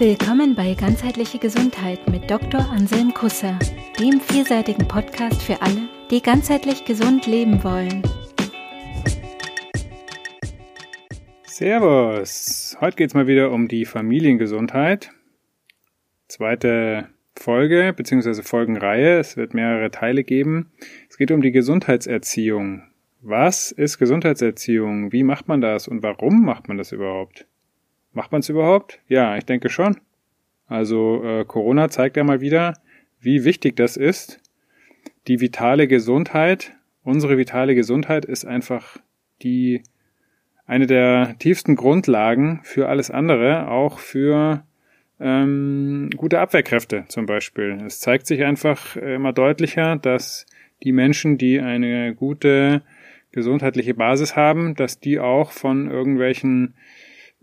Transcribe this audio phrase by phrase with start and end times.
[0.00, 2.68] Willkommen bei Ganzheitliche Gesundheit mit Dr.
[2.68, 3.56] Anselm Kusser,
[4.00, 8.02] dem vielseitigen Podcast für alle, die ganzheitlich gesund leben wollen.
[11.44, 12.76] Servus!
[12.80, 15.12] Heute geht es mal wieder um die Familiengesundheit.
[16.26, 18.42] Zweite Folge bzw.
[18.42, 19.20] Folgenreihe.
[19.20, 20.72] Es wird mehrere Teile geben.
[21.08, 22.82] Es geht um die Gesundheitserziehung.
[23.20, 25.12] Was ist Gesundheitserziehung?
[25.12, 27.46] Wie macht man das und warum macht man das überhaupt?
[28.14, 29.00] Macht man es überhaupt?
[29.08, 30.00] Ja, ich denke schon.
[30.66, 32.74] Also äh, Corona zeigt ja mal wieder,
[33.20, 34.40] wie wichtig das ist.
[35.26, 36.72] Die vitale Gesundheit,
[37.02, 38.98] unsere vitale Gesundheit ist einfach
[39.42, 39.82] die
[40.66, 44.64] eine der tiefsten Grundlagen für alles andere, auch für
[45.20, 47.78] ähm, gute Abwehrkräfte zum Beispiel.
[47.84, 50.46] Es zeigt sich einfach immer deutlicher, dass
[50.82, 52.82] die Menschen, die eine gute
[53.32, 56.74] gesundheitliche Basis haben, dass die auch von irgendwelchen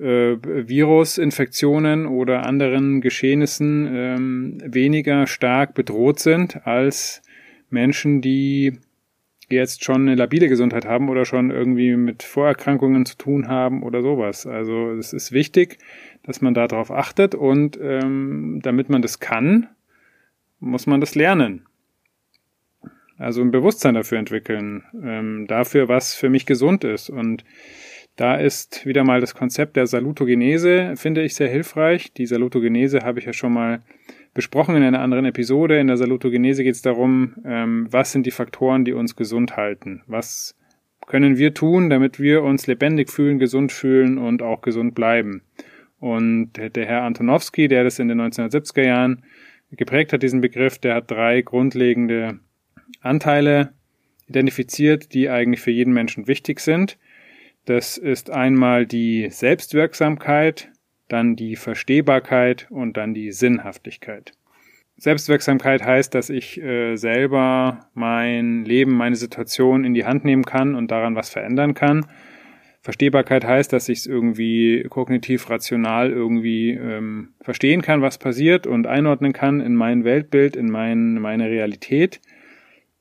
[0.01, 7.21] äh, Virusinfektionen oder anderen Geschehnissen ähm, weniger stark bedroht sind als
[7.69, 8.79] Menschen, die
[9.49, 14.01] jetzt schon eine labile Gesundheit haben oder schon irgendwie mit Vorerkrankungen zu tun haben oder
[14.01, 14.45] sowas.
[14.45, 15.77] Also es ist wichtig,
[16.23, 19.67] dass man darauf achtet und ähm, damit man das kann,
[20.59, 21.65] muss man das lernen.
[23.17, 27.09] Also ein Bewusstsein dafür entwickeln, ähm, dafür, was für mich gesund ist.
[27.09, 27.43] Und
[28.21, 32.13] da ist wieder mal das Konzept der Salutogenese, finde ich sehr hilfreich.
[32.13, 33.79] Die Salutogenese habe ich ja schon mal
[34.35, 35.79] besprochen in einer anderen Episode.
[35.79, 40.03] In der Salutogenese geht es darum, ähm, was sind die Faktoren, die uns gesund halten?
[40.05, 40.55] Was
[41.07, 45.41] können wir tun, damit wir uns lebendig fühlen, gesund fühlen und auch gesund bleiben?
[45.99, 49.23] Und der Herr Antonowski, der das in den 1970er Jahren
[49.71, 52.39] geprägt hat, diesen Begriff, der hat drei grundlegende
[53.01, 53.73] Anteile
[54.27, 56.99] identifiziert, die eigentlich für jeden Menschen wichtig sind.
[57.65, 60.71] Das ist einmal die Selbstwirksamkeit,
[61.07, 64.33] dann die Verstehbarkeit und dann die Sinnhaftigkeit.
[64.97, 70.75] Selbstwirksamkeit heißt, dass ich äh, selber mein Leben, meine Situation in die Hand nehmen kann
[70.75, 72.05] und daran was verändern kann.
[72.81, 78.87] Verstehbarkeit heißt, dass ich es irgendwie kognitiv rational irgendwie ähm, verstehen kann, was passiert und
[78.87, 82.21] einordnen kann in mein Weltbild, in mein, meine Realität.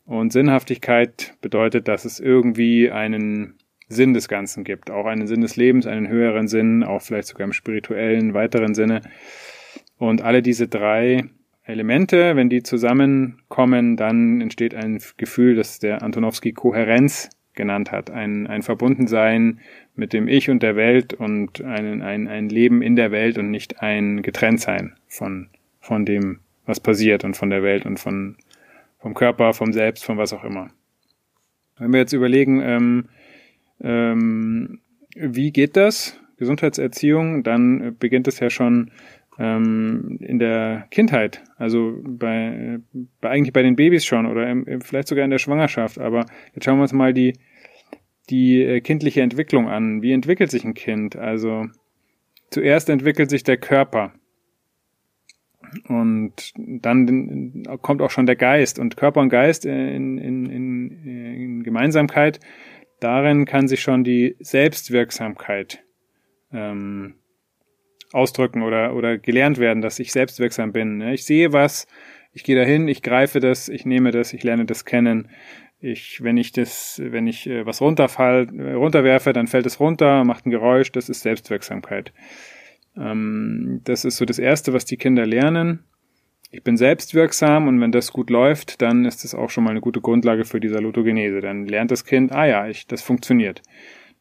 [0.04, 3.59] Und Sinnhaftigkeit bedeutet, dass es irgendwie einen
[3.90, 7.44] Sinn des Ganzen gibt, auch einen Sinn des Lebens, einen höheren Sinn, auch vielleicht sogar
[7.44, 9.02] im spirituellen, weiteren Sinne.
[9.98, 11.24] Und alle diese drei
[11.64, 18.10] Elemente, wenn die zusammenkommen, dann entsteht ein Gefühl, das der Antonowski Kohärenz genannt hat.
[18.10, 19.60] Ein, ein Verbundensein
[19.96, 23.50] mit dem Ich und der Welt und ein, ein, ein Leben in der Welt und
[23.50, 25.48] nicht ein Getrenntsein von,
[25.80, 28.36] von dem, was passiert und von der Welt und von,
[29.00, 30.68] vom Körper, vom Selbst, von was auch immer.
[31.78, 33.08] Wenn wir jetzt überlegen, ähm,
[33.82, 34.80] ähm,
[35.14, 36.18] wie geht das?
[36.36, 38.92] Gesundheitserziehung, dann beginnt es ja schon
[39.38, 42.78] ähm, in der Kindheit, also bei,
[43.20, 45.98] bei eigentlich bei den Babys schon oder im, vielleicht sogar in der Schwangerschaft.
[45.98, 46.24] Aber
[46.54, 47.34] jetzt schauen wir uns mal die
[48.30, 50.02] die äh, kindliche Entwicklung an.
[50.02, 51.16] Wie entwickelt sich ein Kind?
[51.16, 51.66] Also
[52.50, 54.12] zuerst entwickelt sich der Körper
[55.88, 61.62] und dann kommt auch schon der Geist und Körper und Geist in, in, in, in
[61.62, 62.40] Gemeinsamkeit
[63.00, 65.82] darin kann sich schon die Selbstwirksamkeit
[66.52, 67.14] ähm,
[68.12, 70.98] ausdrücken oder, oder gelernt werden, dass ich selbstwirksam bin.
[70.98, 71.14] Ne?
[71.14, 71.86] Ich sehe was,
[72.32, 75.30] ich gehe dahin, ich greife das, ich nehme das, ich lerne das kennen.
[75.80, 80.24] Ich, wenn ich das, wenn ich äh, was runterfall, äh, runterwerfe, dann fällt es runter,
[80.24, 82.12] macht ein Geräusch, das ist Selbstwirksamkeit.
[82.96, 85.84] Ähm, das ist so das Erste, was die Kinder lernen
[86.50, 89.80] ich bin selbstwirksam und wenn das gut läuft, dann ist das auch schon mal eine
[89.80, 91.40] gute Grundlage für die Salutogenese.
[91.40, 93.62] Dann lernt das Kind, ah ja, ich, das funktioniert.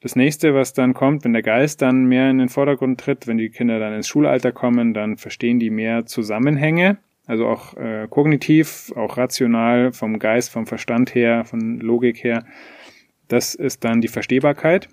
[0.01, 3.37] Das nächste, was dann kommt, wenn der Geist dann mehr in den Vordergrund tritt, wenn
[3.37, 8.93] die Kinder dann ins Schulalter kommen, dann verstehen die mehr Zusammenhänge, also auch äh, kognitiv,
[8.95, 12.45] auch rational, vom Geist, vom Verstand her, von Logik her.
[13.27, 14.87] Das ist dann die Verstehbarkeit.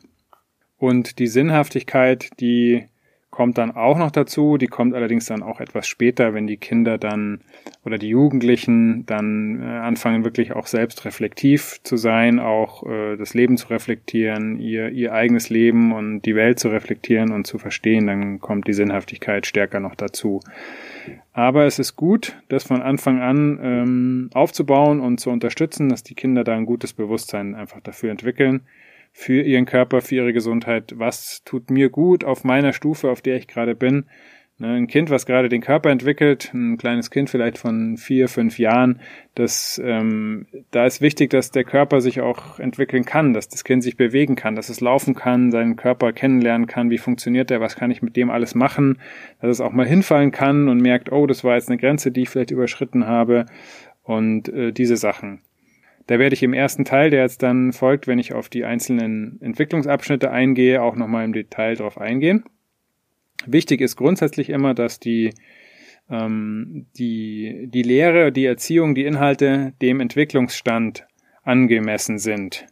[0.78, 2.88] Und die Sinnhaftigkeit, die
[3.30, 4.56] kommt dann auch noch dazu.
[4.56, 7.40] Die kommt allerdings dann auch etwas später, wenn die Kinder dann
[7.84, 13.34] oder die Jugendlichen dann äh, anfangen, wirklich auch selbst reflektiv zu sein, auch äh, das
[13.34, 18.06] Leben zu reflektieren, ihr, ihr eigenes Leben und die Welt zu reflektieren und zu verstehen.
[18.06, 20.40] Dann kommt die Sinnhaftigkeit stärker noch dazu.
[21.32, 26.14] Aber es ist gut, das von Anfang an ähm, aufzubauen und zu unterstützen, dass die
[26.14, 28.62] Kinder da ein gutes Bewusstsein einfach dafür entwickeln
[29.18, 33.36] für ihren Körper, für ihre Gesundheit, was tut mir gut auf meiner Stufe, auf der
[33.36, 34.04] ich gerade bin,
[34.58, 38.58] Ne, ein Kind, was gerade den Körper entwickelt, ein kleines Kind vielleicht von vier, fünf
[38.58, 39.00] Jahren,
[39.34, 43.82] das, ähm, da ist wichtig, dass der Körper sich auch entwickeln kann, dass das Kind
[43.82, 47.76] sich bewegen kann, dass es laufen kann, seinen Körper kennenlernen kann, wie funktioniert der, was
[47.76, 48.98] kann ich mit dem alles machen,
[49.42, 52.22] dass es auch mal hinfallen kann und merkt, oh, das war jetzt eine Grenze, die
[52.22, 53.44] ich vielleicht überschritten habe.
[54.04, 55.42] Und äh, diese Sachen.
[56.06, 59.40] Da werde ich im ersten Teil, der jetzt dann folgt, wenn ich auf die einzelnen
[59.40, 62.44] Entwicklungsabschnitte eingehe, auch nochmal im Detail drauf eingehen.
[63.44, 65.34] Wichtig ist grundsätzlich immer, dass die,
[66.08, 71.06] ähm, die, die Lehre, die Erziehung, die Inhalte dem Entwicklungsstand
[71.42, 72.66] angemessen sind.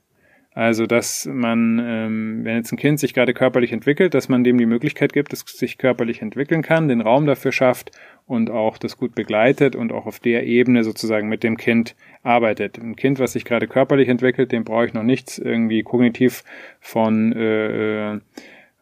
[0.54, 4.56] Also, dass man, ähm, wenn jetzt ein Kind sich gerade körperlich entwickelt, dass man dem
[4.56, 7.90] die Möglichkeit gibt, dass es sich körperlich entwickeln kann, den Raum dafür schafft
[8.26, 12.78] und auch das gut begleitet und auch auf der Ebene sozusagen mit dem Kind arbeitet.
[12.78, 16.44] Ein Kind, was sich gerade körperlich entwickelt, dem brauche ich noch nichts irgendwie kognitiv
[16.80, 18.20] von äh, äh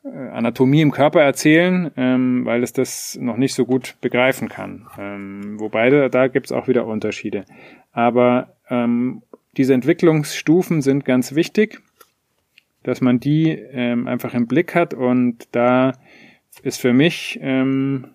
[0.05, 4.89] Anatomie im Körper erzählen, ähm, weil es das noch nicht so gut begreifen kann.
[4.99, 7.45] Ähm, wobei da, da gibt es auch wieder Unterschiede.
[7.93, 9.23] Aber ähm,
[9.57, 11.81] diese Entwicklungsstufen sind ganz wichtig,
[12.83, 15.93] dass man die ähm, einfach im Blick hat und da
[16.63, 18.09] ist für mich ähm,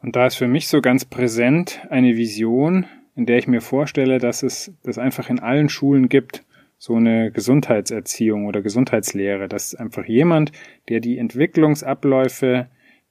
[0.00, 4.18] und da ist für mich so ganz präsent eine Vision, in der ich mir vorstelle,
[4.18, 6.44] dass es das einfach in allen Schulen gibt
[6.82, 9.46] so eine Gesundheitserziehung oder Gesundheitslehre.
[9.46, 10.50] Das ist einfach jemand,
[10.88, 12.66] der die Entwicklungsabläufe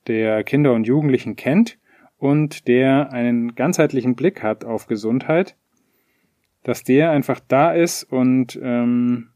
[0.07, 1.77] der Kinder und Jugendlichen kennt
[2.17, 5.55] und der einen ganzheitlichen Blick hat auf Gesundheit,
[6.63, 9.29] dass der einfach da ist und ähm,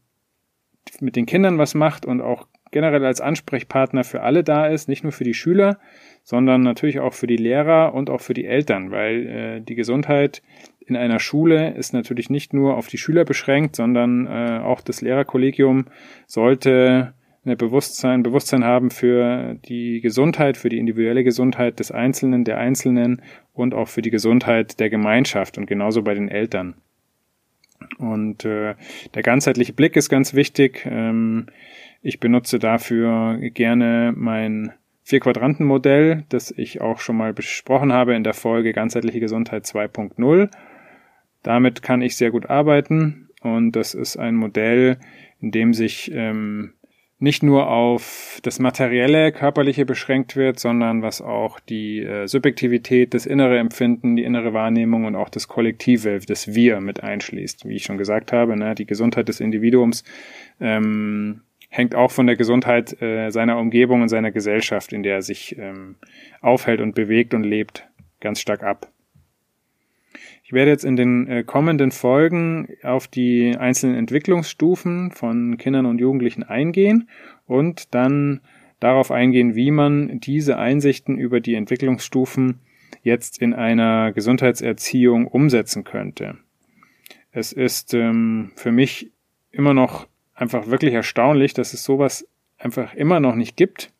[1.00, 5.02] mit den Kindern was macht und auch generell als Ansprechpartner für alle da ist, nicht
[5.02, 5.78] nur für die Schüler,
[6.22, 10.42] sondern natürlich auch für die Lehrer und auch für die Eltern, weil äh, die Gesundheit
[10.80, 15.00] in einer Schule ist natürlich nicht nur auf die Schüler beschränkt, sondern äh, auch das
[15.00, 15.86] Lehrerkollegium
[16.26, 17.14] sollte
[17.44, 23.22] eine Bewusstsein, Bewusstsein haben für die Gesundheit, für die individuelle Gesundheit des Einzelnen, der Einzelnen
[23.52, 26.74] und auch für die Gesundheit der Gemeinschaft und genauso bei den Eltern.
[27.98, 28.74] Und äh,
[29.14, 30.86] der ganzheitliche Blick ist ganz wichtig.
[30.88, 31.46] Ähm,
[32.02, 38.34] ich benutze dafür gerne mein Vier-Quadranten-Modell, das ich auch schon mal besprochen habe in der
[38.34, 40.50] Folge Ganzheitliche Gesundheit 2.0.
[41.42, 44.98] Damit kann ich sehr gut arbeiten und das ist ein Modell,
[45.40, 46.72] in dem sich ähm,
[47.18, 53.24] nicht nur auf das materielle, körperliche beschränkt wird, sondern was auch die äh, Subjektivität, das
[53.24, 57.66] innere Empfinden, die innere Wahrnehmung und auch das Kollektive, das Wir mit einschließt.
[57.66, 60.04] Wie ich schon gesagt habe, ne, die Gesundheit des Individuums
[60.60, 61.40] ähm,
[61.70, 65.56] hängt auch von der Gesundheit äh, seiner Umgebung und seiner Gesellschaft, in der er sich
[65.58, 65.96] ähm,
[66.42, 67.88] aufhält und bewegt und lebt,
[68.20, 68.90] ganz stark ab.
[70.46, 75.98] Ich werde jetzt in den äh, kommenden Folgen auf die einzelnen Entwicklungsstufen von Kindern und
[75.98, 77.08] Jugendlichen eingehen
[77.46, 78.42] und dann
[78.78, 82.60] darauf eingehen, wie man diese Einsichten über die Entwicklungsstufen
[83.02, 86.38] jetzt in einer Gesundheitserziehung umsetzen könnte.
[87.32, 89.10] Es ist ähm, für mich
[89.50, 92.24] immer noch einfach wirklich erstaunlich, dass es sowas
[92.56, 93.90] einfach immer noch nicht gibt.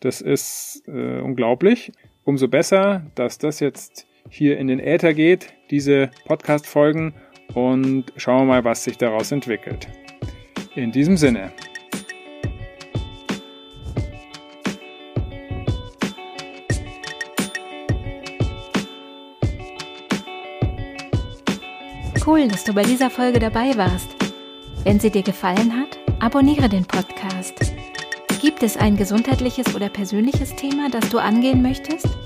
[0.00, 1.92] Das ist äh, unglaublich.
[2.24, 7.14] Umso besser, dass das jetzt hier in den Äther geht, diese Podcast-Folgen
[7.54, 9.88] und schauen wir mal, was sich daraus entwickelt.
[10.74, 11.52] In diesem Sinne.
[22.26, 24.08] Cool, dass du bei dieser Folge dabei warst.
[24.82, 27.72] Wenn sie dir gefallen hat, abonniere den Podcast.
[28.40, 32.25] Gibt es ein gesundheitliches oder persönliches Thema, das du angehen möchtest?